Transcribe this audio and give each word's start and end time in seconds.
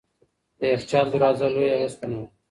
د 0.59 0.61
یخچال 0.73 1.05
دروازه 1.13 1.47
لویه 1.53 1.75
او 1.85 1.89
سپینه 1.93 2.15
وه. 2.19 2.27